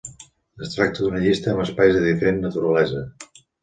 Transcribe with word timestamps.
Es 0.67 0.73
tracta 0.77 1.03
d'una 1.03 1.21
llista 1.25 1.53
amb 1.53 1.63
espais 1.67 1.97
de 2.01 2.05
diferent 2.09 2.45
naturalesa. 2.51 3.09